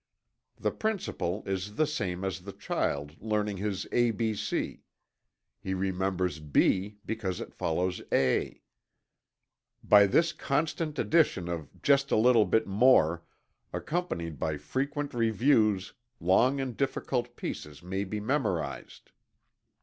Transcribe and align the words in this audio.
The 0.57 0.71
principle 0.71 1.43
is 1.45 1.75
the 1.75 1.85
same 1.85 2.23
as 2.23 2.39
the 2.39 2.53
child 2.53 3.17
learning 3.21 3.57
his 3.57 3.85
A 3.91 4.09
B 4.09 4.33
C 4.33 4.81
he 5.59 5.75
remembers 5.75 6.39
"B" 6.39 6.97
because 7.05 7.39
it 7.39 7.53
follows 7.53 8.01
"A." 8.11 8.63
By 9.83 10.07
this 10.07 10.33
constant 10.33 10.97
addition 10.97 11.47
of 11.47 11.83
"just 11.83 12.09
a 12.09 12.15
little 12.17 12.45
bit 12.45 12.65
more," 12.65 13.21
accompanied 13.71 14.39
by 14.39 14.57
frequent 14.57 15.13
reviews, 15.13 15.93
long 16.19 16.59
and 16.59 16.75
difficult 16.75 17.35
pieces 17.35 17.83
may 17.83 18.03
be 18.03 18.19
memorized. 18.19 19.11